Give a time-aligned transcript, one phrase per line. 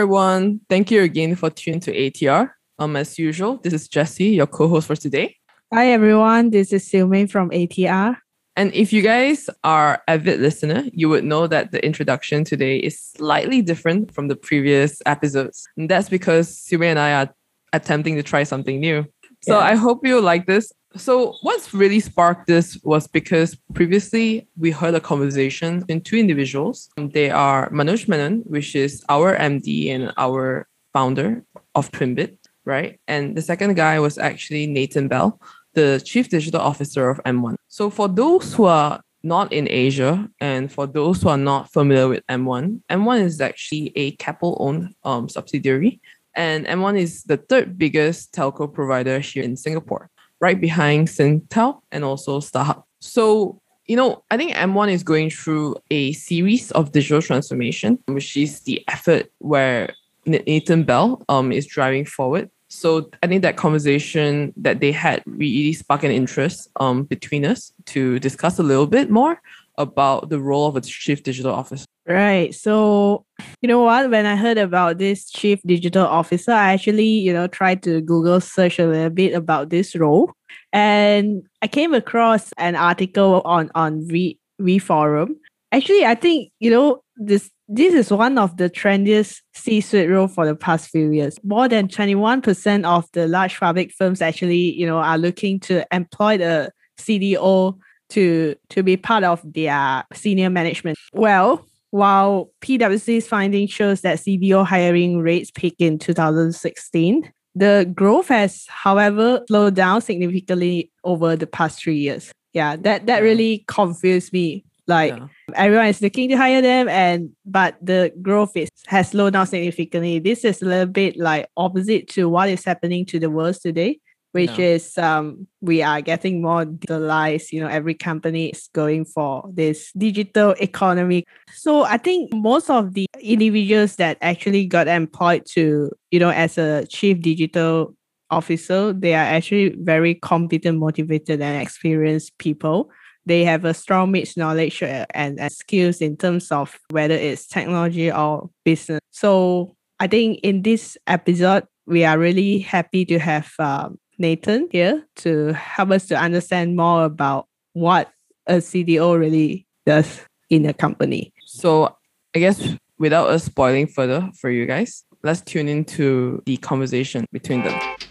[0.00, 0.58] everyone.
[0.70, 2.48] Thank you again for tuning to ATR.
[2.78, 5.36] Um, as usual, this is Jessie, your co-host for today.
[5.74, 8.16] Hi everyone, this is Silmain from ATR.
[8.56, 12.98] And if you guys are avid listener, you would know that the introduction today is
[12.98, 15.68] slightly different from the previous episodes.
[15.76, 17.34] And that's because Silmain and I are
[17.74, 19.04] attempting to try something new.
[19.42, 19.64] So Yeah.
[19.64, 20.72] I hope you like this.
[20.96, 26.88] So what's really sparked this was because previously we heard a conversation between two individuals.
[26.96, 31.44] They are Manoj Menon, which is our MD and our founder
[31.76, 32.98] of Twimbit, right?
[33.06, 35.40] And the second guy was actually Nathan Bell,
[35.74, 37.54] the chief digital officer of M1.
[37.68, 42.08] So for those who are not in Asia and for those who are not familiar
[42.08, 46.00] with M1, M1 is actually a Keppel owned um, subsidiary
[46.40, 50.08] and M1 is the third biggest telco provider here in Singapore,
[50.40, 52.82] right behind Singtel and also StarHub.
[52.98, 58.38] So, you know, I think M1 is going through a series of digital transformation, which
[58.38, 59.92] is the effort where
[60.24, 62.48] Nathan Bell um, is driving forward.
[62.68, 67.70] So I think that conversation that they had really sparked an interest um, between us
[67.86, 69.42] to discuss a little bit more
[69.78, 71.84] about the role of a chief digital officer.
[72.06, 72.54] Right.
[72.54, 73.24] So,
[73.60, 74.10] you know what?
[74.10, 78.40] When I heard about this chief digital officer, I actually, you know, tried to Google
[78.40, 80.32] search a little bit about this role.
[80.72, 84.38] And I came across an article on on V
[84.80, 85.36] Forum.
[85.72, 90.44] Actually, I think, you know, this this is one of the trendiest C-suite role for
[90.44, 91.38] the past few years.
[91.44, 96.38] More than 21% of the large public firms actually, you know, are looking to employ
[96.38, 97.78] the CDO
[98.10, 100.98] to to be part of their senior management.
[101.12, 108.66] Well, while PwC's finding shows that CDO hiring rates peaked in 2016, the growth has,
[108.68, 112.32] however, slowed down significantly over the past three years.
[112.52, 114.64] Yeah, that that really confused me.
[114.86, 115.26] Like Yeah.
[115.54, 120.18] everyone is looking to hire them, and but the growth is has slowed down significantly.
[120.18, 124.00] This is a little bit like opposite to what is happening to the world today
[124.32, 124.74] which Yeah.
[124.74, 127.52] is um, we are getting more digitalized.
[127.52, 131.24] You know, every company is going for this digital economy.
[131.54, 136.58] So I think most of the individuals that actually got employed to, you know, as
[136.58, 137.94] a chief digital
[138.30, 142.90] officer, they are actually very competent, motivated, and experienced people.
[143.26, 147.46] They have a strong mixed knowledge uh, and, and skills in terms of whether it's
[147.46, 149.00] technology or business.
[149.10, 155.06] So I think in this episode, we are really happy to have um, Nathan here
[155.16, 158.12] to help us to understand more about what
[158.46, 160.20] a CDO really does
[160.50, 161.32] in a company.
[161.46, 161.96] So
[162.36, 167.64] I guess without us spoiling further for you guys, let's tune into the conversation between
[167.64, 168.09] them.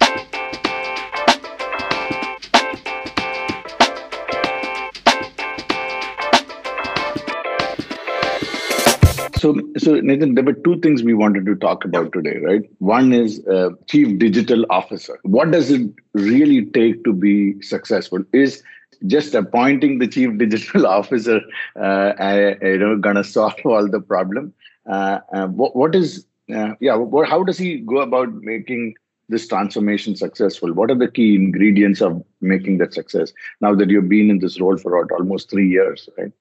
[9.40, 12.64] So, so Nathan, there were two things we wanted to talk about today, right?
[12.80, 15.18] One is uh, chief digital officer.
[15.24, 18.20] What does it really take to be successful?
[18.34, 18.62] Is
[19.08, 21.40] just appointing the chief digital officer,
[21.78, 24.54] uh, uh, you know, gonna solve all the problem?
[24.86, 28.96] Uh, uh, what, what is, uh, yeah, what, how does he go about making
[29.30, 30.74] this transformation successful?
[30.74, 33.32] What are the key ingredients of making that success?
[33.62, 36.34] Now that you've been in this role for almost three years, right?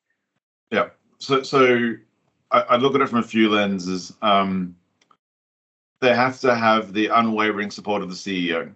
[0.73, 0.89] Yeah.
[1.19, 1.97] So so
[2.51, 4.13] I, I look at it from a few lenses.
[4.23, 4.77] Um,
[6.01, 8.73] they have to have the unwavering support of the CEO.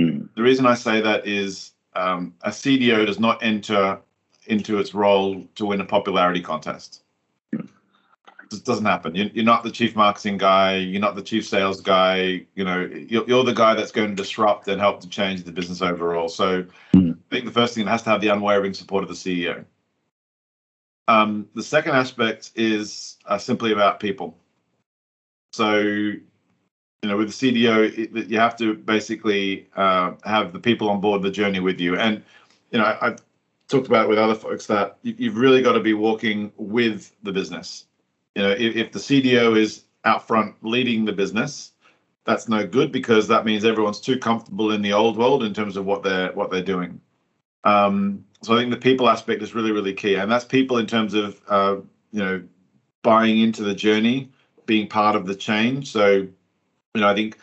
[0.00, 0.28] Mm.
[0.34, 3.98] The reason I say that is um, a CDO does not enter
[4.46, 7.02] into its role to win a popularity contest.
[7.52, 9.14] It doesn't happen.
[9.16, 10.76] You- You're not the chief marketing guy.
[10.76, 12.44] You're not the chief sales guy.
[12.54, 15.52] You know, you're, you're the guy that's going to disrupt and help to change the
[15.52, 16.28] business overall.
[16.28, 16.64] So
[16.94, 17.14] Mm.
[17.16, 19.64] I think the first thing it has to have the unwavering support of the CEO.
[21.08, 24.36] Um, the second aspect is uh, simply about people.
[25.52, 26.22] So, you
[27.02, 31.22] know, with the CDO, it, you have to basically uh, have the people on board
[31.22, 31.96] the journey with you.
[31.96, 32.22] And,
[32.70, 33.20] you know, I, I've
[33.68, 37.14] talked about it with other folks that you, you've really got to be walking with
[37.22, 37.86] the business.
[38.34, 41.72] You know, if, if the CDO is out front leading the business,
[42.24, 45.76] that's no good because that means everyone's too comfortable in the old world in terms
[45.76, 47.00] of what they're what they're doing.
[47.64, 50.86] Um, so I think the people aspect is really, really key, and that's people in
[50.86, 51.76] terms of uh,
[52.12, 52.42] you know
[53.02, 54.30] buying into the journey,
[54.66, 55.90] being part of the change.
[55.90, 56.26] So
[56.94, 57.38] you know, I think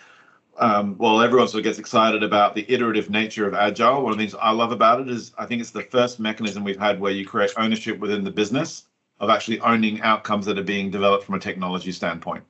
[0.57, 4.17] um, while everyone sort of gets excited about the iterative nature of agile, one of
[4.17, 6.99] the things I love about it is I think it's the first mechanism we've had
[6.99, 8.83] where you create ownership within the business
[9.19, 12.43] of actually owning outcomes that are being developed from a technology standpoint.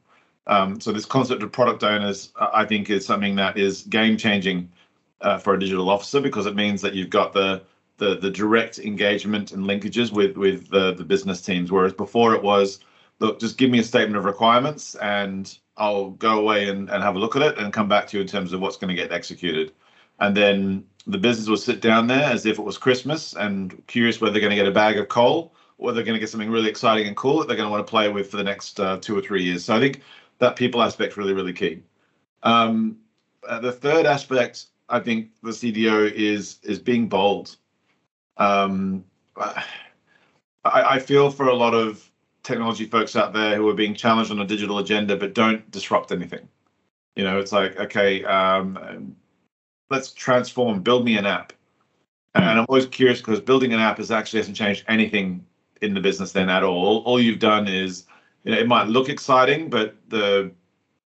[0.47, 4.71] Um, so this concept of product owners, I think, is something that is game changing
[5.21, 7.61] uh, for a digital officer because it means that you've got the
[7.97, 11.71] the, the direct engagement and linkages with with the, the business teams.
[11.71, 12.79] Whereas before it was
[13.19, 17.15] look, just give me a statement of requirements and I'll go away and, and have
[17.15, 19.01] a look at it and come back to you in terms of what's going to
[19.01, 19.71] get executed.
[20.19, 24.19] And then the business will sit down there as if it was Christmas and curious
[24.19, 26.49] whether they're going to get a bag of coal or they're going to get something
[26.49, 28.79] really exciting and cool that they're going to want to play with for the next
[28.79, 29.65] uh, two or three years.
[29.65, 30.01] So I think
[30.39, 31.83] that people aspect really, really key.
[32.43, 32.97] Um,
[33.47, 37.55] uh, the third aspect, I think, the CDO is is being bold.
[38.37, 39.03] Um,
[39.37, 39.63] I,
[40.65, 42.09] I feel for a lot of
[42.43, 46.11] technology folks out there who are being challenged on a digital agenda but don't disrupt
[46.11, 46.47] anything.
[47.15, 49.15] You know, it's like, okay, um,
[49.89, 51.53] let's transform, build me an app.
[52.33, 55.45] And I'm always curious because building an app is actually hasn't changed anything
[55.81, 56.99] in the business then at all.
[56.99, 58.05] All you've done is,
[58.43, 60.51] you know, it might look exciting, but the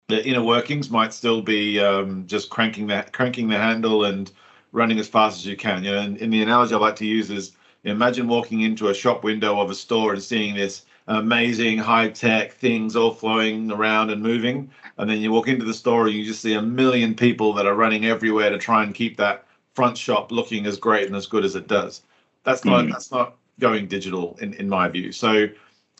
[0.07, 4.31] the inner workings might still be um, just cranking the cranking the handle and
[4.72, 5.84] running as fast as you can.
[5.84, 8.94] You know, and, and the analogy I like to use is imagine walking into a
[8.94, 14.10] shop window of a store and seeing this amazing high tech things all flowing around
[14.10, 14.69] and moving.
[14.98, 17.66] And then you walk into the store and you just see a million people that
[17.66, 21.28] are running everywhere to try and keep that front shop looking as great and as
[21.28, 22.02] good as it does.
[22.44, 22.92] That's not mm.
[22.92, 25.12] that's not going digital in, in my view.
[25.12, 25.48] So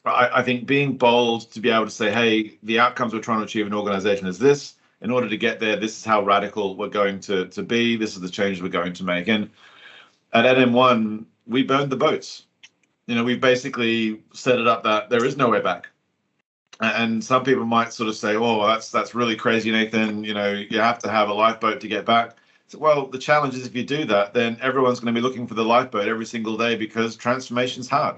[0.06, 3.40] I, I think being bold to be able to say, hey, the outcomes we're trying
[3.40, 4.75] to achieve in an organization is this.
[5.02, 7.96] In order to get there, this is how radical we're going to, to be.
[7.96, 9.28] This is the change we're going to make.
[9.28, 9.50] And
[10.34, 12.46] at M1, we burned the boats
[13.07, 15.88] you know, we've basically set it up that there is no way back.
[16.81, 20.25] And some people might sort of say, "Oh, that's that's really crazy, Nathan.
[20.25, 22.36] You know, you have to have a lifeboat to get back."
[22.68, 25.48] So, well, the challenge is if you do that, then everyone's going to be looking
[25.48, 28.18] for the lifeboat every single day because transformation's hard.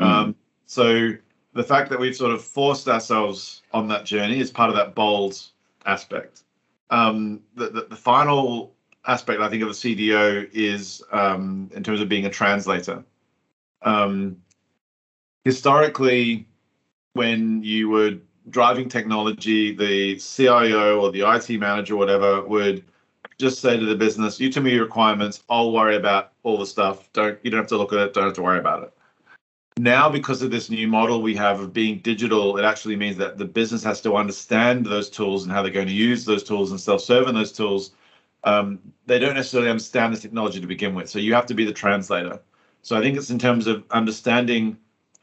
[0.00, 0.06] Mm.
[0.06, 0.36] Um,
[0.68, 1.10] so
[1.54, 4.94] the fact that we've sort of forced ourselves on that journey is part of that
[4.94, 5.42] bold
[5.86, 6.44] aspect.
[6.90, 8.72] Um, the, the, the final
[9.06, 13.02] aspect I think of a CDO is um, in terms of being a translator
[13.82, 14.36] um,
[15.44, 16.46] historically,
[17.14, 18.16] when you were
[18.50, 22.84] driving technology, the CIO or the IT manager, whatever, would
[23.38, 25.42] just say to the business, "You tell me your requirements.
[25.48, 27.12] I'll worry about all the stuff.
[27.12, 28.14] Don't you don't have to look at it.
[28.14, 28.92] Don't have to worry about it."
[29.78, 33.38] Now, because of this new model we have of being digital, it actually means that
[33.38, 36.72] the business has to understand those tools and how they're going to use those tools
[36.72, 37.92] and self-serve in those tools.
[38.42, 41.64] Um, they don't necessarily understand the technology to begin with, so you have to be
[41.64, 42.40] the translator.
[42.82, 44.76] So I think it's in terms of understanding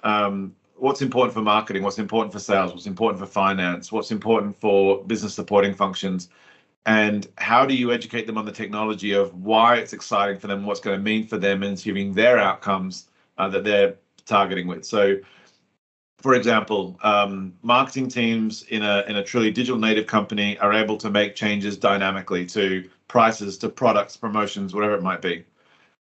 [0.04, 4.56] um, what's important for marketing, what's important for sales, what's important for finance, what's important
[4.56, 6.30] for business supporting functions,
[6.86, 10.66] and how do you educate them on the technology of why it's exciting for them,
[10.66, 14.86] what's going to mean for them in achieving their outcomes uh, that they're targeting with.
[14.86, 15.18] So,
[16.18, 20.98] for example, um, marketing teams in a in a truly digital native company are able
[20.98, 25.46] to make changes dynamically to prices, to products, promotions, whatever it might be.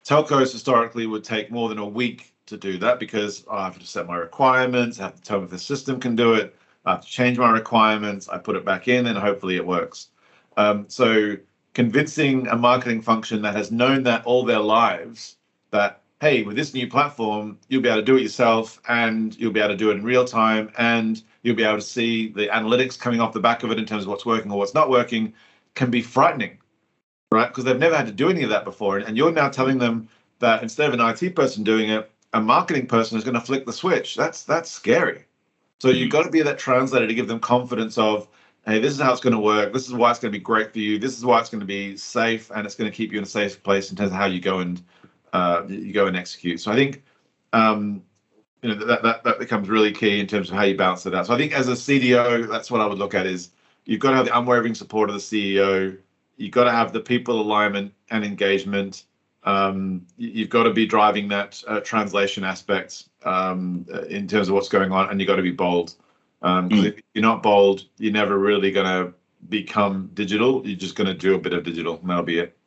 [0.05, 3.85] Telcos historically would take more than a week to do that because I have to
[3.85, 6.55] set my requirements, I have to tell if the system can do it,
[6.85, 10.09] I have to change my requirements, I put it back in, and hopefully it works.
[10.57, 11.37] Um, so
[11.73, 15.37] convincing a marketing function that has known that all their lives
[15.71, 19.53] that hey, with this new platform, you'll be able to do it yourself and you'll
[19.53, 22.47] be able to do it in real time and you'll be able to see the
[22.47, 24.89] analytics coming off the back of it in terms of what's working or what's not
[24.89, 25.33] working
[25.75, 26.57] can be frightening
[27.31, 27.47] right?
[27.47, 28.97] Because they've never had to do any of that before.
[28.97, 32.87] And you're now telling them that instead of an IT person doing it, a marketing
[32.87, 34.15] person is going to flick the switch.
[34.15, 35.25] That's that's scary.
[35.79, 36.11] So you've mm.
[36.11, 38.27] got to be that translator to give them confidence of,
[38.65, 39.73] hey, this is how it's going to work.
[39.73, 40.99] This is why it's going to be great for you.
[40.99, 43.23] This is why it's going to be safe, and it's going to keep you in
[43.23, 44.81] a safe place in terms of how you go and
[45.33, 46.59] uh, you go and execute.
[46.59, 47.03] So I think
[47.53, 48.03] um,
[48.61, 51.15] you know that, that that becomes really key in terms of how you balance it
[51.15, 51.27] out.
[51.27, 53.51] So I think as a CDO, that's what I would look at is
[53.85, 55.97] you've got to have the unwavering support of the CEO
[56.39, 59.03] you've got to have the people alignment and engagement.
[59.43, 64.69] Um, you've got to be driving that uh, translation aspect um, in terms of what's
[64.69, 65.95] going on, and you've got to be bold.
[66.41, 66.85] Um, mm.
[66.85, 69.13] if you're not bold, you're never really going to
[69.49, 70.65] become digital.
[70.65, 72.57] You're just going to do a bit of digital, and that'll be it.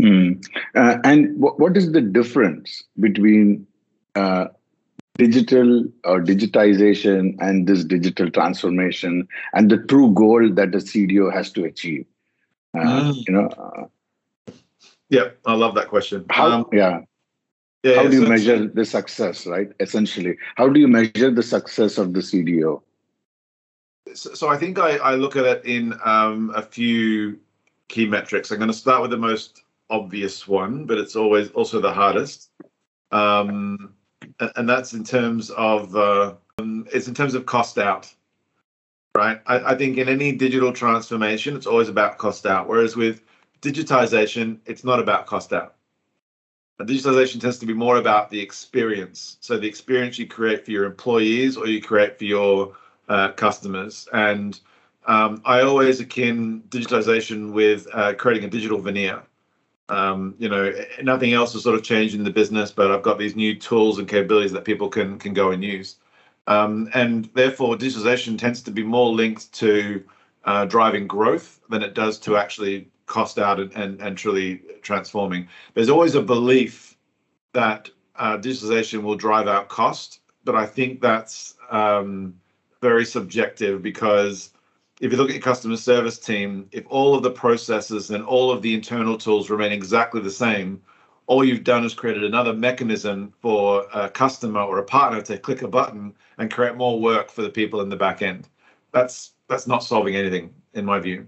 [0.00, 0.44] Mm.
[0.74, 3.66] Uh, and what, what is the difference between
[4.14, 4.46] uh,
[5.16, 11.50] digital or digitization and this digital transformation and the true goal that the CDO has
[11.52, 12.06] to achieve?
[12.76, 13.26] Uh, mm.
[13.26, 13.48] You know.
[13.48, 14.52] Uh,
[15.10, 16.24] yeah, I love that question.
[16.30, 16.48] How?
[16.48, 17.00] Um, yeah.
[17.84, 19.70] Yeah, how yeah, do you so measure the success, right?
[19.78, 22.82] Essentially, how do you measure the success of the CDO?
[24.14, 27.38] So, so I think I, I, look at it in um, a few
[27.86, 28.50] key metrics.
[28.50, 32.50] I'm going to start with the most obvious one, but it's always also the hardest.
[33.10, 33.94] Um,
[34.56, 36.34] and that's in terms of uh,
[36.92, 38.12] it's in terms of cost out
[39.18, 39.40] right?
[39.46, 42.68] I, I think in any digital transformation, it's always about cost out.
[42.68, 43.22] Whereas with
[43.60, 45.74] digitization, it's not about cost out.
[46.80, 49.36] digitalization tends to be more about the experience.
[49.40, 52.76] So the experience you create for your employees or you create for your
[53.08, 54.08] uh, customers.
[54.12, 54.60] And
[55.06, 59.22] um, I always akin digitization with uh, creating a digital veneer.
[59.88, 63.18] Um, you know, nothing else has sort of changed in the business, but I've got
[63.18, 65.96] these new tools and capabilities that people can can go and use.
[66.46, 70.04] Um, and therefore, digitalization tends to be more linked to
[70.44, 75.48] uh, driving growth than it does to actually cost out and, and, and truly transforming.
[75.74, 76.96] There's always a belief
[77.52, 82.34] that uh, digitalization will drive out cost, but I think that's um,
[82.80, 84.50] very subjective because
[85.00, 88.50] if you look at your customer service team, if all of the processes and all
[88.50, 90.82] of the internal tools remain exactly the same,
[91.26, 95.62] all you've done is created another mechanism for a customer or a partner to click
[95.62, 98.48] a button and create more work for the people in the back end.
[98.92, 101.26] That's that's not solving anything in my view.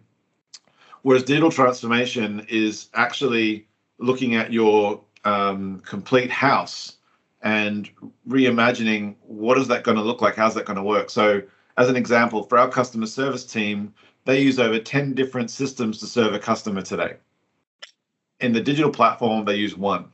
[1.02, 6.96] Whereas digital transformation is actually looking at your um, complete house
[7.42, 7.88] and
[8.28, 10.36] reimagining what is that going to look like?
[10.36, 11.08] How's that going to work?
[11.10, 11.42] So,
[11.80, 13.94] as an example, for our customer service team,
[14.24, 17.14] they use over 10 different systems to serve a customer today.
[18.40, 20.12] In the digital platform, they use one.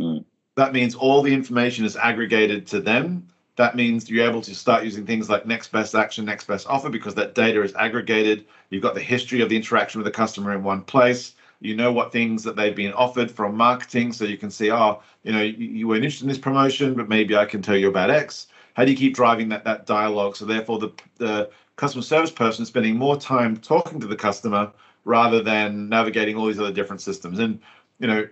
[0.00, 0.24] Mm.
[0.56, 4.84] That means all the information is aggregated to them that means you're able to start
[4.84, 8.44] using things like next best action, next best offer, because that data is aggregated.
[8.68, 11.34] You've got the history of the interaction with the customer in one place.
[11.60, 15.00] You know what things that they've been offered from marketing, so you can see, oh,
[15.22, 17.88] you know, you, you weren't interested in this promotion, but maybe I can tell you
[17.88, 18.48] about X.
[18.76, 20.36] How do you keep driving that that dialogue?
[20.36, 24.70] So therefore, the the customer service person is spending more time talking to the customer
[25.06, 27.38] rather than navigating all these other different systems.
[27.38, 27.58] And
[28.00, 28.28] you know,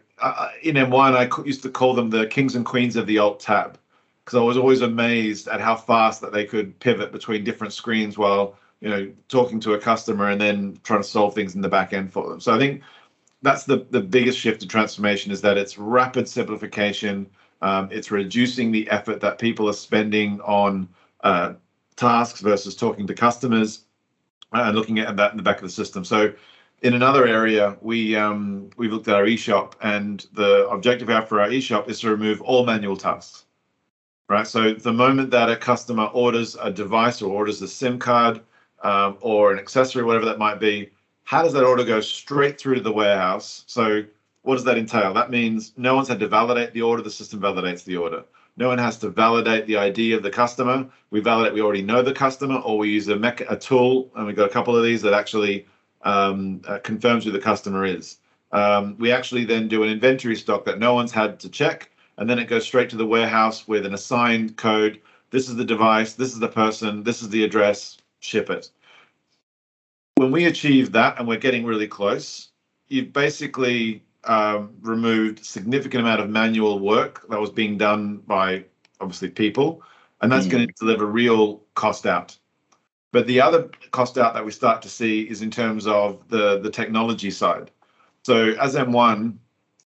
[0.63, 3.79] in M1, I used to call them the kings and queens of the alt tab
[4.23, 8.19] because I was always amazed at how fast that they could pivot between different screens
[8.19, 11.71] while you know talking to a customer and then trying to solve things in the
[11.71, 12.39] back end for them.
[12.39, 12.83] So I think
[13.45, 17.29] that's the the biggest shift to transformation is that it's rapid simplification.
[17.63, 20.89] Um, it's reducing the effort that people are spending on
[21.23, 21.55] uh,
[21.97, 23.85] tasks versus talking to customers
[24.53, 26.05] and looking at that in the back of the system.
[26.05, 26.33] So
[26.83, 31.49] in another area, we um, we've looked at our eShop, and the objective for our
[31.49, 33.45] eShop is to remove all manual tasks
[34.29, 34.47] right?
[34.47, 38.41] So the moment that a customer orders a device or orders a SIM card
[38.83, 40.91] um, or an accessory, whatever that might be,
[41.25, 43.65] how does that order go straight through to the warehouse?
[43.67, 44.05] So
[44.43, 45.13] what does that entail?
[45.15, 48.25] That means no one's had to validate the order, the system validates the order.
[48.57, 50.87] No one has to validate the ID of the customer.
[51.11, 54.27] We validate we already know the customer, or we use a, mech- a tool, and
[54.27, 55.67] we've got a couple of these that actually
[56.03, 58.19] um, uh, confirms who the customer is.
[58.53, 62.29] Um, we actually then do an inventory stock that no one's had to check and
[62.29, 65.01] then it goes straight to the warehouse with an assigned code.
[65.31, 68.71] This is the device, this is the person, this is the address, ship it.
[70.25, 72.49] When we achieve that, and we're getting really close,
[72.89, 78.65] you've basically um, removed significant amount of manual work that was being done by
[79.03, 79.83] obviously people,
[80.23, 80.53] and that's mm.
[80.53, 82.39] going to deliver real cost out.
[83.13, 86.59] But the other cost out that we start to see is in terms of the
[86.59, 87.71] the technology side.
[88.23, 89.37] So as M1,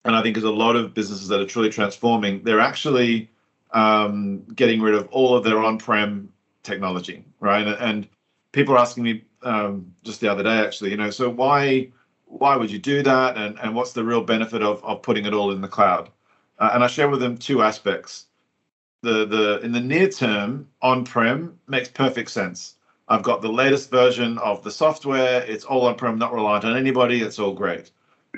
[0.06, 3.30] and I think there's a lot of businesses that are truly transforming, they're actually
[3.72, 7.66] um, getting rid of all of their on-prem technology, right?
[7.66, 8.08] And
[8.52, 11.90] people are asking me um, just the other day, actually, you know, so why
[12.26, 15.34] why would you do that, and and what's the real benefit of of putting it
[15.34, 16.10] all in the cloud?
[16.58, 18.26] Uh, and I share with them two aspects.
[19.02, 22.76] The the in the near term, on-prem makes perfect sense.
[23.08, 25.42] I've got the latest version of the software.
[25.42, 27.20] It's all on-prem, not reliant on anybody.
[27.20, 27.90] It's all great.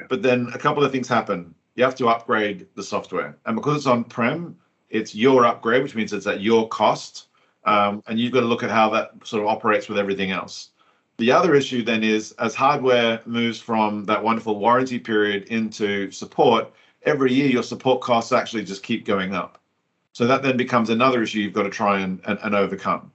[0.08, 1.54] But then a couple of things happen.
[1.76, 4.56] You have to upgrade the software, and because it's on prem,
[4.90, 7.28] it's your upgrade, which means it's at your cost,
[7.64, 10.70] um, and you've got to look at how that sort of operates with everything else.
[11.18, 16.72] The other issue then is as hardware moves from that wonderful warranty period into support,
[17.04, 19.60] every year your support costs actually just keep going up.
[20.12, 23.12] So that then becomes another issue you've got to try and, and, and overcome.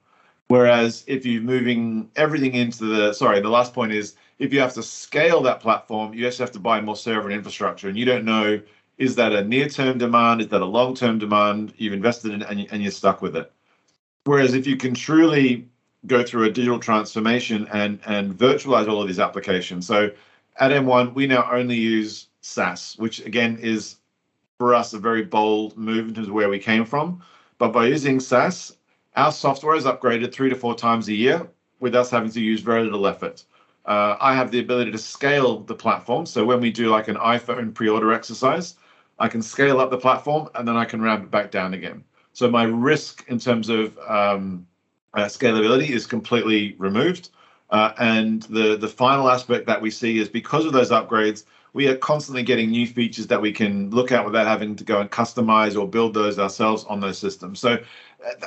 [0.48, 4.74] Whereas if you're moving everything into the, sorry, the last point is if you have
[4.74, 8.06] to scale that platform, you just have to buy more server and infrastructure, and you
[8.06, 8.60] don't know
[8.98, 11.74] is that a near-term demand, is that a long-term demand?
[11.78, 13.50] You've invested in and, and you're stuck with it.
[14.26, 15.70] Whereas if you can truly
[16.08, 20.12] go through a digital transformation and and virtualize all of these applications, so
[20.58, 23.96] at M1 we now only use SaaS, which again is
[24.58, 27.22] for us a very bold move in terms of where we came from.
[27.58, 28.76] But by using SaaS,
[29.16, 31.48] our software is upgraded three to four times a year
[31.80, 33.44] with us having to use very little effort
[33.90, 36.28] uh, I have the ability to scale the platform.
[36.28, 38.76] So when we do like an iPhone pre-order exercise,
[39.18, 42.04] I can scale up the platform and then I can ramp it back down again.
[42.34, 44.68] So my risk in terms of um,
[45.14, 47.30] uh, scalability is completely removed.
[47.70, 51.88] Uh, and the the final aspect that we see is because of those upgrades, we
[51.88, 55.12] are constantly getting new features that we can look at without having to go and
[55.12, 57.60] customize or build those ourselves on those systems.
[57.60, 57.78] So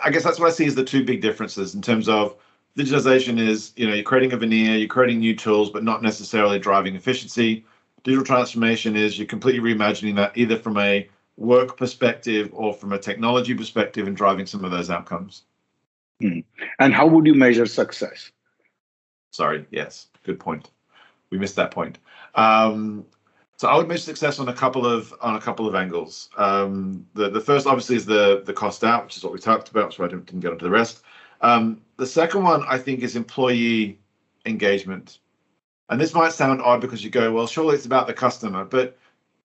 [0.03, 2.37] I guess that's what I see as the two big differences in terms of
[2.77, 6.59] digitization is, you know, you're creating a veneer, you're creating new tools, but not necessarily
[6.59, 7.65] driving efficiency.
[8.03, 12.99] Digital transformation is you're completely reimagining that either from a work perspective or from a
[12.99, 15.43] technology perspective and driving some of those outcomes.
[16.23, 16.39] Hmm.
[16.79, 18.31] And how would you measure success?
[19.33, 20.71] Sorry, yes, good point.
[21.31, 21.99] We missed that point.
[22.37, 23.05] Um,
[23.57, 26.31] so I would measure success on a couple of on a couple of angles.
[26.37, 29.69] Um, the the first obviously is the the cost out, which is what we talked
[29.69, 31.03] about, so I didn't, didn't get into the rest.
[31.41, 33.99] Um, the second one I think is employee
[34.47, 35.19] engagement,
[35.89, 38.97] and this might sound odd because you go, well, surely it's about the customer, but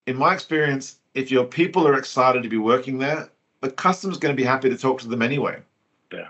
[0.06, 3.30] in my experience, if your people are excited to be working there,
[3.62, 5.60] the customer's going to be happy to talk to them anyway.
[6.14, 6.30] Yeah.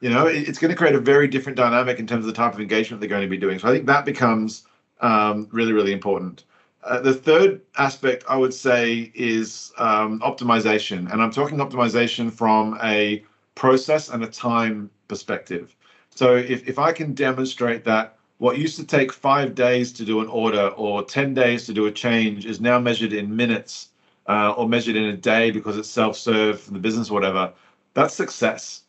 [0.00, 2.32] You know, it, it's going to create a very different dynamic in terms of the
[2.32, 3.58] type of engagement they're going to be doing.
[3.58, 4.64] So I think that becomes
[5.00, 6.44] um, really, really important.
[6.84, 12.78] Uh, the third aspect I would say is um, optimization, and I'm talking optimization from
[12.82, 13.24] a
[13.54, 15.74] process and a time perspective.
[16.14, 20.20] So if, if I can demonstrate that what used to take five days to do
[20.20, 23.90] an order or 10 days to do a change is now measured in minutes
[24.28, 27.52] uh, or measured in a day because it's self-serve for the business whatever,
[27.94, 28.82] that's success.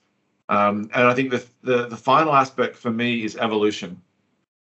[0.49, 4.01] Um, and I think the, the, the final aspect for me is evolution.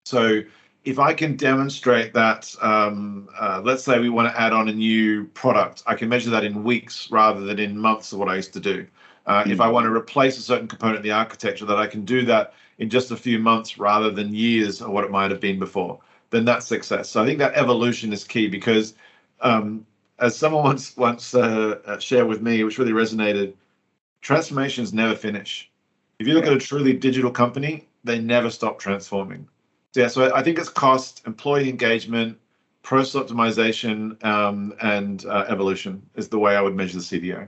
[0.06, 0.42] So
[0.84, 4.74] if I can demonstrate that, um, uh, let's say we want to add on a
[4.74, 8.36] new product, I can measure that in weeks rather than in months of what I
[8.36, 8.86] used to do.
[9.26, 9.52] Uh, mm-hmm.
[9.52, 12.26] If I want to replace a certain component in the architecture, that I can do
[12.26, 15.60] that in just a few months rather than years of what it might have been
[15.60, 16.00] before,
[16.30, 17.10] then that's success.
[17.10, 18.96] So I think that evolution is key because,
[19.42, 19.86] um,
[20.20, 23.54] as someone once once uh shared with me, which really resonated,
[24.22, 25.70] transformations never finish.
[26.20, 26.52] If you look yeah.
[26.52, 29.48] at a truly digital company, they never stop transforming.
[29.94, 32.38] So yeah, so I think it's cost, employee engagement,
[32.84, 37.48] process optimization, um, and uh, evolution is the way I would measure the CDO.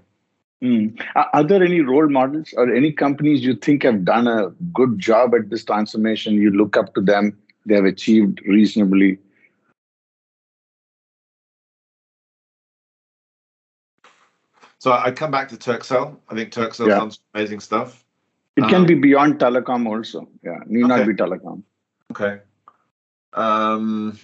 [0.64, 1.00] Mm.
[1.16, 5.36] Are there any role models or any companies you think have done a good job
[5.36, 6.34] at this transformation?
[6.34, 9.20] You look up to them, they have achieved reasonably.
[14.80, 16.18] So I come back to Turkcell.
[16.30, 17.00] I think Turkcell yeah.
[17.00, 18.04] does amazing stuff.
[18.58, 20.28] It um, can be beyond telecom also.
[20.44, 20.98] Yeah, need okay.
[20.98, 21.64] not be telecom.
[22.12, 22.40] Okay.
[23.34, 24.18] Um,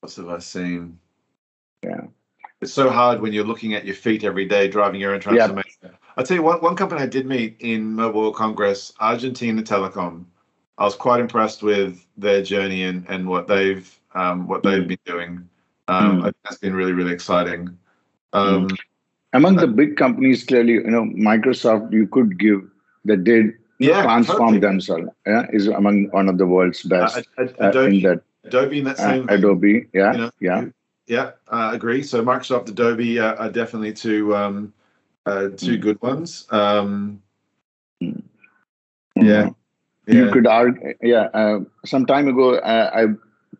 [0.00, 0.98] what have I seen?
[1.82, 2.06] Yeah
[2.64, 5.70] it's so hard when you're looking at your feet every day driving your own transformation.
[5.82, 5.94] Yep.
[6.16, 10.24] I'll tell you one, one company I did meet in Mobile World Congress, Argentina Telecom.
[10.78, 14.98] I was quite impressed with their journey and, and what they've um, what they've been
[15.04, 15.48] doing.
[15.88, 16.20] Um, mm.
[16.20, 17.78] I think that's been really really exciting.
[18.32, 18.78] Um, mm.
[19.34, 22.62] Among the big companies, clearly, you know, Microsoft, you could give
[23.04, 24.60] that they yeah, transform totally.
[24.60, 25.08] themselves.
[25.26, 27.26] Yeah, is among one of the world's best.
[27.36, 29.28] Uh, Adobe, uh, in that, Adobe in that same.
[29.28, 30.64] Uh, Adobe, yeah, you know, yeah
[31.06, 32.02] yeah, uh, agree.
[32.02, 34.72] So Microsoft, Adobe uh, are definitely two um,
[35.26, 35.80] uh, two mm.
[35.80, 36.46] good ones.
[36.50, 37.22] Um,
[38.02, 38.22] mm.
[39.16, 39.50] yeah.
[40.06, 41.28] You could argue, yeah.
[41.32, 43.06] Uh, some time ago, uh, I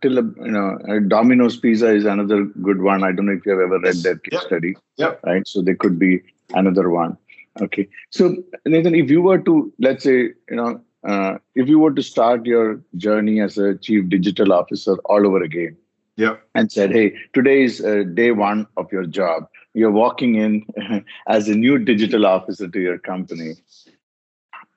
[0.05, 3.03] till you know, uh, Domino's Pizza is another good one.
[3.03, 4.43] I don't know if you have ever read their case yep.
[4.43, 4.75] study.
[4.99, 5.21] Yep.
[5.25, 5.49] Right.
[5.49, 7.17] So there could be another one.
[7.61, 7.89] Okay.
[8.11, 8.37] So
[8.67, 10.19] Nathan, if you were to let's say,
[10.51, 14.97] you know, uh, if you were to start your journey as a chief digital officer
[15.07, 15.77] all over again,
[16.17, 20.65] yeah and said hey today is uh, day one of your job you're walking in
[21.29, 23.55] as a new digital officer to your company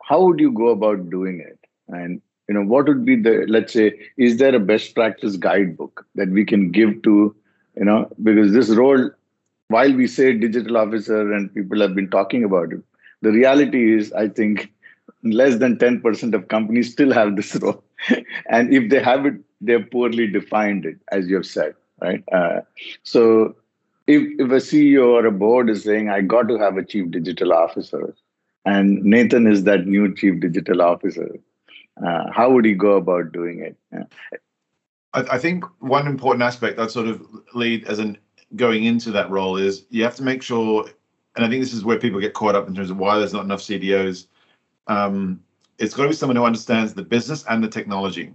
[0.04, 1.60] how would you go about doing it
[1.90, 6.06] and you know what would be the let's say is there a best practice guidebook
[6.16, 7.36] that we can give to
[7.76, 9.10] you know because this role
[9.70, 12.82] while we say digital officer and people have been talking about it
[13.22, 14.72] the reality is i think
[15.24, 17.84] less than 10% of companies still have this role
[18.50, 22.24] and if they have it they've poorly defined it, as you have said, right?
[22.32, 22.62] Uh,
[23.04, 23.56] so
[24.08, 27.12] if, if a CEO or a board is saying, I got to have a chief
[27.12, 28.14] digital officer,
[28.66, 31.36] and Nathan is that new chief digital officer,
[32.06, 33.78] uh, how would he go about doing it?
[33.92, 34.04] Yeah.
[35.14, 38.18] I, I think one important aspect that sort of lead as an
[38.56, 40.88] going into that role is you have to make sure,
[41.36, 43.34] and I think this is where people get caught up in terms of why there's
[43.34, 44.28] not enough CDOs.
[44.88, 45.44] Um,
[45.80, 48.34] it's got to be someone who understands the business and the technology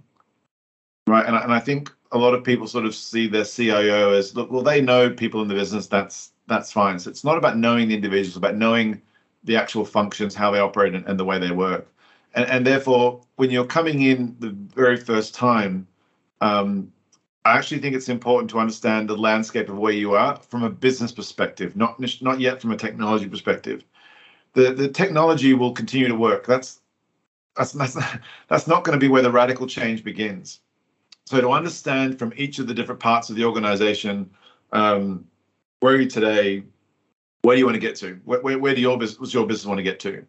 [1.07, 1.25] right?
[1.25, 4.35] And I, and I think a lot of people sort of see their CIO as
[4.35, 5.87] look, well, they know people in the business.
[5.87, 6.99] That's that's fine.
[6.99, 9.01] So it's not about knowing the individuals, about knowing
[9.43, 11.87] the actual functions, how they operate, and, and the way they work.
[12.33, 15.87] And, and therefore, when you're coming in the very first time,
[16.41, 16.91] um,
[17.45, 20.69] I actually think it's important to understand the landscape of where you are from a
[20.69, 23.83] business perspective, not not yet from a technology perspective.
[24.53, 26.45] The the technology will continue to work.
[26.45, 26.81] That's
[27.57, 27.97] that's that's
[28.47, 30.61] that's not going to be where the radical change begins.
[31.25, 34.29] So to understand from each of the different parts of the organization,
[34.71, 35.25] um,
[35.79, 36.63] where are you today?
[37.41, 38.19] Where do you want to get to?
[38.23, 40.25] Where, where, where do your business, your business want to get to?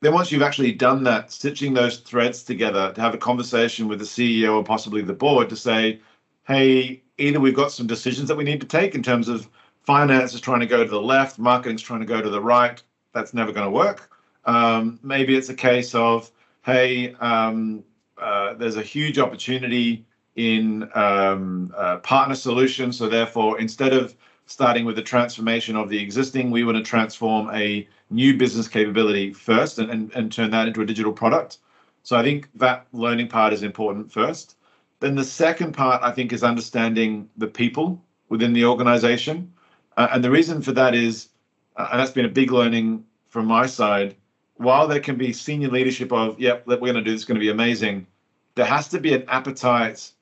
[0.00, 3.98] Then once you've actually done that, stitching those threads together to have a conversation with
[3.98, 6.00] the CEO or possibly the board to say,
[6.46, 9.48] hey, either we've got some decisions that we need to take in terms of
[9.82, 12.82] finance is trying to go to the left, marketing's trying to go to the right.
[13.12, 14.10] That's never going to work.
[14.44, 16.30] Um, maybe it's a case of,
[16.62, 17.84] hey, um,
[18.18, 20.04] uh, there's a huge opportunity
[20.36, 22.98] in um, uh, partner solutions.
[22.98, 27.50] So therefore, instead of starting with the transformation of the existing, we want to transform
[27.54, 31.58] a new business capability first and, and, and turn that into a digital product.
[32.02, 34.56] So I think that learning part is important first.
[35.00, 39.52] Then the second part, I think, is understanding the people within the organization.
[39.96, 41.28] Uh, and the reason for that is,
[41.76, 44.14] uh, and that's been a big learning from my side,
[44.56, 47.40] while there can be senior leadership of, yep, we're going to do this, going to
[47.40, 48.06] be amazing,
[48.54, 50.12] there has to be an appetite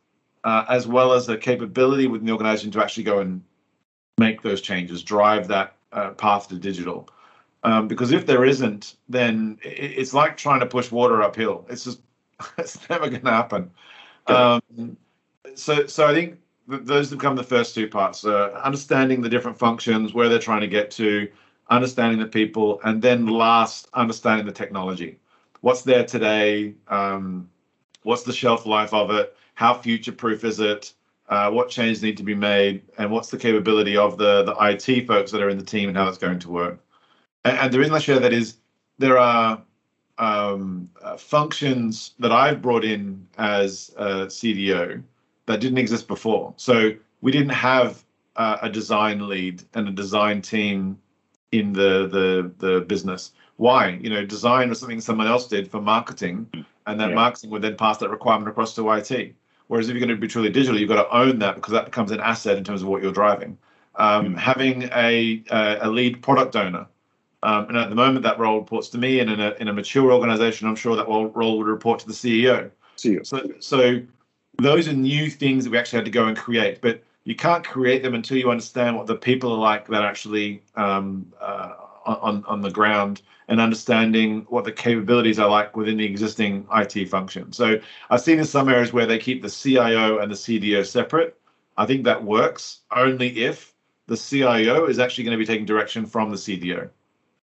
[0.44, 3.42] uh, as well as a capability within the organization to actually go and
[4.18, 7.08] make those changes, drive that uh, path to digital.
[7.64, 11.64] Um, because if there isn't, then it's like trying to push water uphill.
[11.68, 12.00] It's just
[12.58, 13.70] it's never going to happen.
[14.26, 14.96] Um,
[15.54, 19.58] so so I think th- those become the first two parts: uh, understanding the different
[19.58, 21.28] functions, where they're trying to get to,
[21.70, 25.18] understanding the people, and then last, understanding the technology.
[25.60, 26.74] What's there today?
[26.88, 27.48] Um,
[28.02, 29.36] what's the shelf life of it?
[29.54, 30.92] How future proof is it?
[31.28, 35.06] Uh, what changes need to be made, and what's the capability of the the IT
[35.06, 36.80] folks that are in the team and how that's going to work.
[37.44, 38.56] And, and the reason I share that is
[38.98, 39.62] there are
[40.18, 45.02] um, uh, functions that I've brought in as a CDO
[45.46, 46.54] that didn't exist before.
[46.56, 48.04] So we didn't have
[48.36, 50.98] uh, a design lead and a design team
[51.50, 53.32] in the the the business.
[53.56, 53.98] Why?
[54.00, 56.48] You know, design was something someone else did for marketing,
[56.86, 57.14] and that yeah.
[57.14, 59.34] marketing would then pass that requirement across to IT.
[59.72, 61.86] Whereas if you're going to be truly digital, you've got to own that because that
[61.86, 63.56] becomes an asset in terms of what you're driving.
[63.94, 66.86] Um, mm Having a, a lead product owner,
[67.42, 69.72] um, and at the moment that role reports to me, and in a in a
[69.72, 72.70] mature organization, I'm sure that role would report to the CEO.
[72.98, 73.26] CEO.
[73.26, 74.02] So so
[74.60, 77.66] those are new things that we actually had to go and create, but you can't
[77.66, 81.72] create them until you understand what the people are like that actually um, uh,
[82.06, 87.08] on on the ground and understanding what the capabilities are like within the existing IT
[87.08, 87.52] function.
[87.52, 91.38] So I've seen in some areas where they keep the CIO and the CDO separate.
[91.76, 93.74] I think that works only if
[94.06, 96.88] the CIO is actually going to be taking direction from the CDO.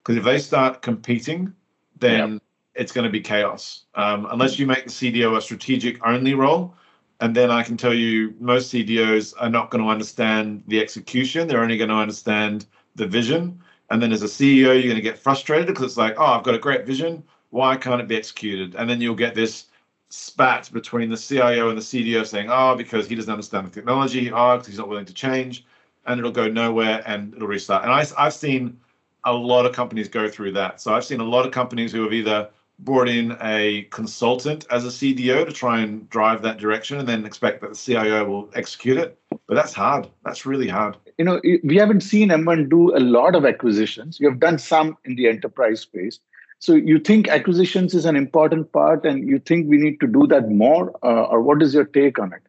[0.02, 1.54] Because if they start competing,
[1.98, 2.42] then yep.
[2.76, 3.84] it's going to be chaos.
[3.96, 6.74] Um, unless you make the CDO a strategic only role,
[7.22, 11.48] and then I can tell you most CDOs are not going to understand the execution.
[11.48, 13.62] They're only going to understand the vision.
[13.92, 16.44] And then as a CEO, you're going to get frustrated because it's like, oh, I've
[16.44, 17.24] got a great vision.
[17.50, 18.76] Why can't it be executed?
[18.76, 19.66] And then you'll get this
[20.10, 24.32] spat between the CIO and the CDO saying, oh, because he doesn't understand the technology,
[24.32, 25.66] ah, oh, because he's not willing to change,
[26.06, 27.84] and it'll go nowhere and it'll restart.
[27.84, 28.80] And I, I've seen
[29.26, 30.82] a lot of companies go through that.
[30.82, 32.50] So I've seen a lot of companies who have either
[32.80, 37.26] brought in a consultant as a CDO to try and drive that direction and then
[37.26, 39.20] expect that the CIO will execute it.
[39.50, 40.08] But that's hard.
[40.24, 40.96] That's really hard.
[41.18, 44.20] You know, we haven't seen M1 do a lot of acquisitions.
[44.20, 46.20] You have done some in the enterprise space.
[46.60, 50.28] So you think acquisitions is an important part and you think we need to do
[50.28, 50.96] that more?
[51.02, 52.44] Uh, or what is your take on it?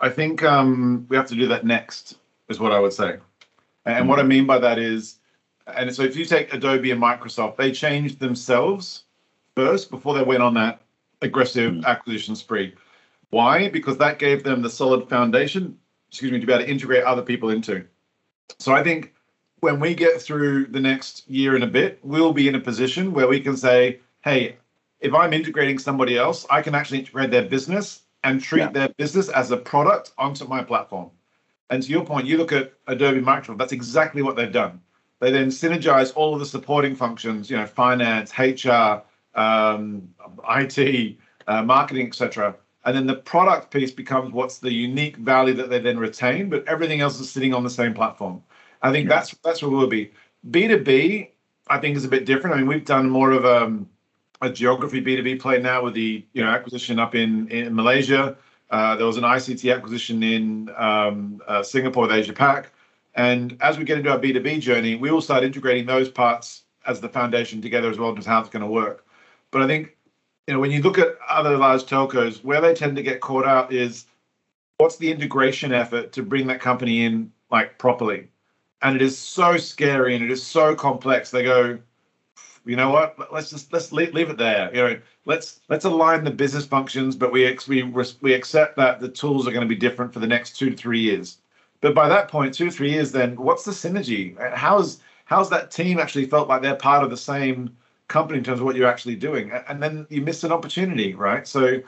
[0.00, 2.16] I think um, we have to do that next,
[2.48, 3.18] is what I would say.
[3.84, 4.08] And mm-hmm.
[4.08, 5.18] what I mean by that is,
[5.66, 9.04] and so if you take Adobe and Microsoft, they changed themselves
[9.54, 10.80] first before they went on that
[11.20, 11.84] aggressive mm.
[11.84, 12.74] acquisition spree.
[13.30, 13.68] Why?
[13.68, 15.78] Because that gave them the solid foundation,
[16.10, 17.86] excuse me, to be able to integrate other people into.
[18.58, 19.14] So I think
[19.60, 23.12] when we get through the next year and a bit, we'll be in a position
[23.12, 24.56] where we can say, hey,
[24.98, 28.70] if I'm integrating somebody else, I can actually integrate their business and treat yeah.
[28.70, 31.10] their business as a product onto my platform.
[31.70, 34.80] And to your point, you look at Adobe Microsoft, that's exactly what they've done.
[35.20, 39.02] They then synergize all of the supporting functions, you know, finance, HR,
[39.38, 40.08] um,
[40.48, 42.56] IT, uh, marketing, etc.
[42.84, 46.66] And then the product piece becomes what's the unique value that they then retain, but
[46.66, 48.42] everything else is sitting on the same platform.
[48.82, 49.16] I think yeah.
[49.16, 50.12] that's that's where we'll be.
[50.50, 51.30] B two B,
[51.68, 52.56] I think, is a bit different.
[52.56, 53.88] I mean, we've done more of a, um,
[54.40, 57.74] a geography B two B play now with the you know acquisition up in in
[57.74, 58.36] Malaysia.
[58.70, 62.72] Uh, there was an ICT acquisition in um, uh, Singapore with Asia Pac.
[63.14, 67.00] And as we get into our B2B journey, we will start integrating those parts as
[67.00, 69.04] the foundation together as well, just how it's going to work.
[69.50, 69.96] But I think,
[70.50, 73.46] you know, when you look at other large telcos, where they tend to get caught
[73.46, 74.06] out is
[74.78, 78.26] what's the integration effort to bring that company in like properly?
[78.82, 81.30] And it is so scary and it is so complex.
[81.30, 81.78] They go,
[82.64, 83.32] You know what?
[83.32, 84.74] Let's just let's leave, leave it there.
[84.74, 87.84] You know, let's let's align the business functions, but we we
[88.20, 90.76] we accept that the tools are going to be different for the next two to
[90.76, 91.38] three years.
[91.80, 94.36] But by that point, two to three years, then what's the synergy?
[94.56, 97.76] How's how's that team actually felt like they're part of the same
[98.10, 99.50] company in terms of what you're actually doing?
[99.68, 101.48] And then you miss an opportunity, right?
[101.48, 101.80] So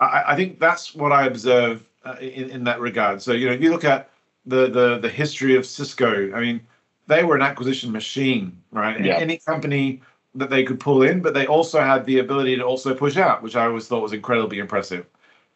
[0.00, 3.22] I, I think that's what I observe uh, in in that regard.
[3.22, 4.10] So you know, if you look at
[4.44, 6.60] the the the history of Cisco, I mean,
[7.06, 8.98] they were an acquisition machine, right?
[9.04, 9.18] Yeah.
[9.18, 10.02] Any company
[10.34, 13.42] that they could pull in, but they also had the ability to also push out,
[13.42, 15.06] which I always thought was incredibly impressive.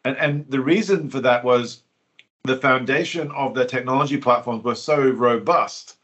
[0.05, 1.83] And and the reason for that was
[2.45, 5.97] the foundation of their technology platforms were so robust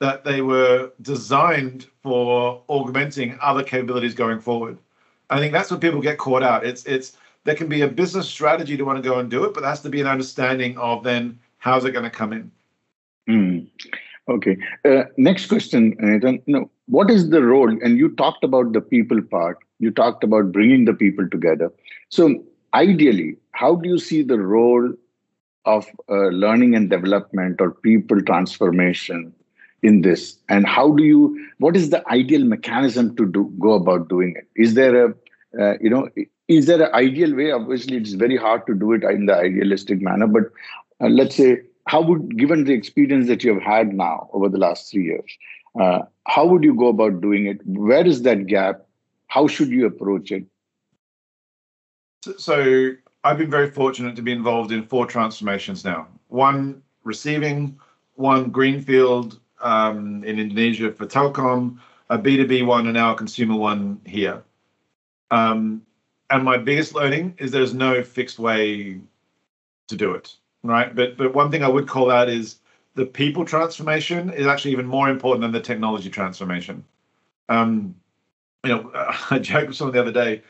[0.00, 4.78] that they were designed for augmenting other capabilities going forward.
[5.30, 6.66] I think that's when people get caught out.
[6.66, 9.54] It's it's there can be a business strategy to want to go and do it,
[9.54, 12.50] but there has to be an understanding of then how's it going to come in.
[13.28, 13.66] Mm.
[14.28, 14.56] Okay.
[14.84, 16.42] Uh, next question, Nathan.
[16.46, 17.68] No, what is the role?
[17.68, 19.58] And you talked about the people part.
[19.78, 21.72] You talked about bringing the people together.
[22.08, 24.92] So, ideally, how do you see the role
[25.66, 29.34] of uh, learning and development or people transformation
[29.84, 30.36] in this?
[30.48, 31.48] And how do you?
[31.58, 34.48] What is the ideal mechanism to do go about doing it?
[34.56, 35.14] Is there a
[35.60, 36.08] uh, you know
[36.48, 40.00] is there an ideal way obviously it's very hard to do it in the idealistic
[40.00, 40.44] manner but
[41.00, 44.58] uh, let's say how would given the experience that you have had now over the
[44.58, 45.38] last three years
[45.80, 48.86] uh, how would you go about doing it where is that gap
[49.28, 50.44] how should you approach it
[52.38, 52.90] so
[53.24, 57.78] i've been very fortunate to be involved in four transformations now one receiving
[58.14, 61.78] one greenfield um, in indonesia for telkom
[62.10, 64.42] a b2b one and now a consumer one here
[65.30, 65.82] um,
[66.30, 69.00] and my biggest learning is there's no fixed way
[69.88, 70.94] to do it right?
[70.94, 72.56] But but one thing I would call out is
[72.94, 76.84] the people transformation is actually even more important than the technology transformation.
[77.48, 77.94] Um,
[78.64, 78.90] you know,
[79.30, 80.42] I joked with someone the other day.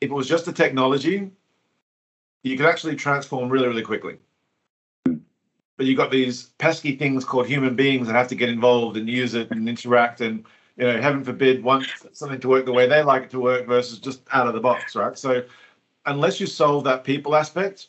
[0.00, 1.30] If it was just the technology,
[2.42, 4.18] you could actually transform really, really quickly.
[5.82, 9.08] But you've got these pesky things called human beings that have to get involved and
[9.08, 10.44] use it and interact and
[10.76, 13.66] you know, heaven forbid, want something to work the way they like it to work
[13.66, 15.18] versus just out of the box, right?
[15.18, 15.42] So
[16.06, 17.88] unless you solve that people aspect,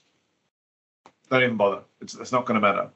[1.30, 1.84] don't even bother.
[2.02, 2.90] It's, it's not going to matter.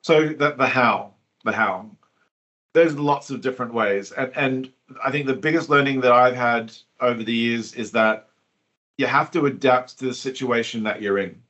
[0.00, 1.88] So the, the how, the how.
[2.72, 4.10] There's lots of different ways.
[4.10, 4.72] And, and
[5.04, 8.28] I think the biggest learning that I've had over the years is that
[8.98, 11.40] you have to adapt to the situation that you're in.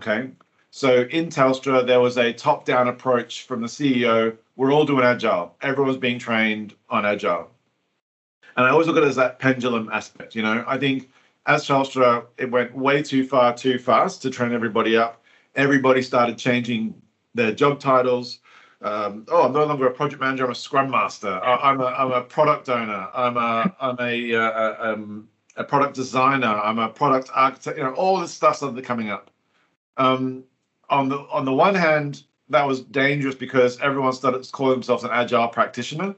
[0.00, 0.32] Okay.
[0.76, 4.36] So in Telstra, there was a top down approach from the CEO.
[4.56, 5.54] We're all doing agile.
[5.62, 7.50] Everyone's being trained on agile.
[8.58, 10.34] And I always look at it as that pendulum aspect.
[10.34, 11.10] You know, I think
[11.46, 15.22] as Telstra, it went way too far too fast to train everybody up
[15.56, 16.94] everybody started changing
[17.34, 18.40] their job titles.
[18.82, 20.44] Um, oh, I'm no longer a project manager.
[20.44, 21.40] I'm a scrum master.
[21.42, 23.08] I'm a, I'm a product owner.
[23.14, 26.46] I'm a I'm a, uh, um, a product designer.
[26.46, 27.78] I'm a product architect.
[27.78, 29.30] You know, all this stuff started coming up.
[29.96, 30.44] Um,
[30.90, 35.10] on the on the one hand, that was dangerous because everyone started calling themselves an
[35.12, 36.14] agile practitioner.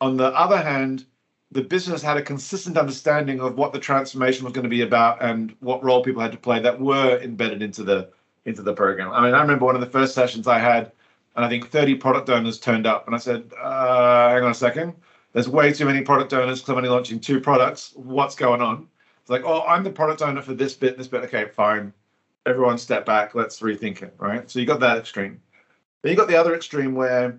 [0.00, 1.04] On the other hand,
[1.50, 5.22] the business had a consistent understanding of what the transformation was going to be about
[5.22, 8.10] and what role people had to play that were embedded into the
[8.44, 9.12] into the program.
[9.12, 10.92] I mean, I remember one of the first sessions I had,
[11.36, 14.54] and I think 30 product owners turned up, and I said, uh, "Hang on a
[14.54, 14.94] second,
[15.32, 17.92] there's way too many product owners only launching two products.
[17.94, 18.88] What's going on?"
[19.20, 21.24] It's like, "Oh, I'm the product owner for this bit, this bit.
[21.24, 21.92] Okay, fine.
[22.46, 23.34] Everyone, step back.
[23.34, 24.50] Let's rethink it." Right.
[24.50, 25.40] So you got that extreme.
[26.02, 27.38] Then you got the other extreme where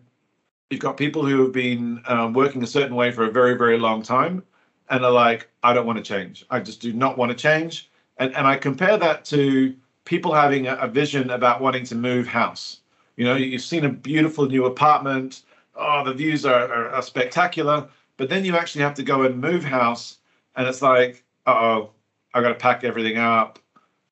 [0.70, 3.80] you've got people who have been um, working a certain way for a very, very
[3.80, 4.44] long time,
[4.90, 6.46] and are like, "I don't want to change.
[6.50, 10.68] I just do not want to change." And and I compare that to people having
[10.68, 12.82] a, a vision about wanting to move house.
[13.16, 15.44] You know, you've seen a beautiful new apartment.
[15.76, 17.88] Oh, the views are, are, are spectacular.
[18.18, 20.18] But then you actually have to go and move house,
[20.56, 21.92] and it's like, oh,
[22.34, 23.60] I've got to pack everything up.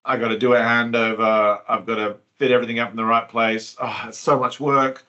[0.08, 1.60] I got to do a handover.
[1.68, 3.76] I've got to fit everything up in the right place.
[3.80, 5.06] Oh, it's so much work.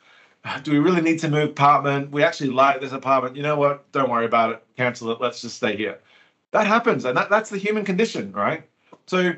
[0.62, 2.11] Do we really need to move apartment?
[2.11, 3.37] We actually like this apartment.
[3.37, 3.90] You know what?
[3.92, 4.64] Don't worry about it.
[4.76, 5.20] Cancel it.
[5.20, 5.98] Let's just stay here.
[6.52, 8.62] That happens, and that, that's the human condition, right?
[9.06, 9.34] So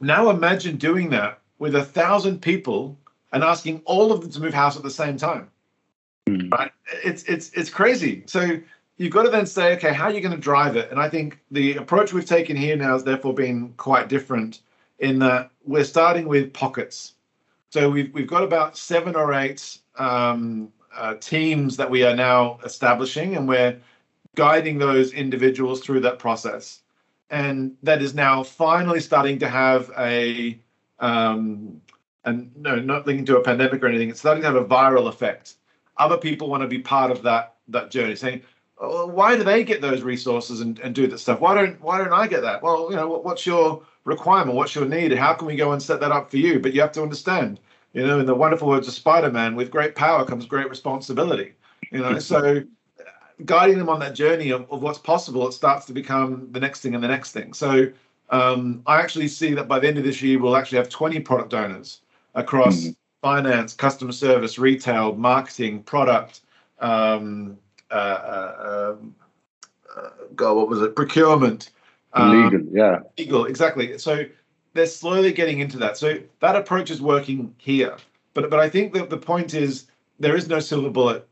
[0.00, 2.96] now imagine doing that with a thousand people
[3.32, 5.50] and asking all of them to move house at the same time.
[6.28, 6.50] Mm.
[6.50, 6.72] Right?
[7.04, 8.22] It's it's it's crazy.
[8.26, 8.58] So
[8.96, 10.90] you've got to then say, okay, how are you going to drive it?
[10.90, 14.60] And I think the approach we've taken here now has therefore been quite different
[14.98, 17.14] in that we're starting with pockets.
[17.70, 22.58] So we've we've got about seven or eight um, uh, teams that we are now
[22.64, 23.78] establishing, and we're
[24.34, 26.80] guiding those individuals through that process
[27.30, 30.58] and that is now finally starting to have a
[31.00, 31.80] um,
[32.24, 34.10] and no, not linking to a pandemic or anything.
[34.10, 35.54] It's starting to have a viral effect.
[35.98, 38.42] Other people want to be part of that that journey, saying,
[38.78, 41.40] why do they get those resources and, and do that stuff?
[41.40, 42.62] Why don't why don't I get that?
[42.62, 44.56] Well, you know, what, what's your requirement?
[44.56, 45.12] What's your need?
[45.12, 46.60] How can we go and set that up for you?
[46.60, 47.58] But you have to understand,
[47.94, 51.54] you know, in the wonderful words of Spider-Man, with great power comes great responsibility.
[51.90, 52.62] You know, so
[53.44, 56.80] guiding them on that journey of, of what's possible, it starts to become the next
[56.80, 57.52] thing and the next thing.
[57.52, 57.90] So
[58.30, 61.20] um, I actually see that by the end of this year, we'll actually have 20
[61.20, 62.00] product owners
[62.34, 62.90] across mm-hmm.
[63.22, 66.40] finance, customer service, retail, marketing, product,
[66.80, 67.56] um,
[67.90, 69.14] uh, uh, um,
[69.96, 70.96] uh, God, what was it?
[70.96, 71.70] Procurement.
[72.12, 73.00] Um, legal, yeah.
[73.18, 73.98] Legal, exactly.
[73.98, 74.24] So
[74.74, 75.96] they're slowly getting into that.
[75.96, 77.96] So that approach is working here.
[78.34, 79.86] But but I think that the point is
[80.18, 81.26] there is no silver bullet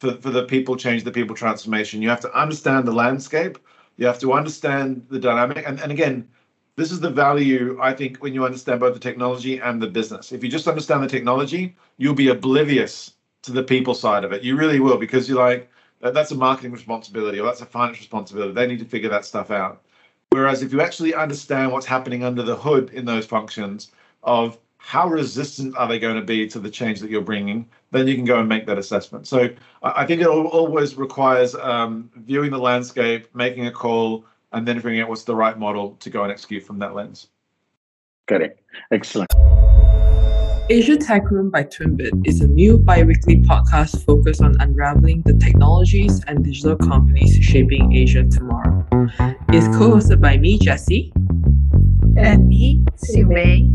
[0.00, 2.02] for, for the people change, the people transformation.
[2.02, 3.58] You have to understand the landscape.
[3.96, 5.64] You have to understand the dynamic.
[5.66, 6.28] And, and again,
[6.76, 10.32] this is the value, I think, when you understand both the technology and the business.
[10.32, 14.42] If you just understand the technology, you'll be oblivious to the people side of it.
[14.42, 15.70] You really will, because you're like,
[16.10, 18.52] that's a marketing responsibility or that's a finance responsibility.
[18.52, 19.82] They need to figure that stuff out.
[20.30, 23.92] Whereas if you actually understand what's happening under the hood in those functions
[24.22, 28.06] of how resistant are they going to be to the change that you're bringing, then
[28.06, 29.26] you can go and make that assessment.
[29.26, 29.48] So
[29.82, 35.00] I think it always requires um, viewing the landscape, making a call, and then figuring
[35.00, 37.28] out what's the right model to go and execute from that lens.
[38.26, 38.60] Correct.
[38.92, 39.32] Excellent.
[40.68, 45.34] Asia Tech Room by twimbit is a new bi weekly podcast focused on unraveling the
[45.34, 48.84] technologies and digital companies shaping Asia tomorrow.
[49.50, 51.12] It's co hosted by me, Jesse.
[52.16, 53.70] And me, Mei.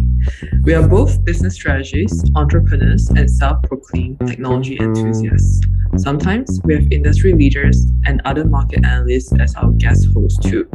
[0.63, 5.61] We are both business strategists, entrepreneurs, and self proclaimed technology enthusiasts.
[5.95, 10.69] Sometimes we have industry leaders and other market analysts as our guest hosts too.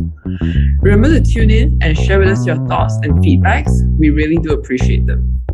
[0.81, 3.71] Remember to tune in and share with us your thoughts and feedbacks.
[3.99, 5.37] We really do appreciate them.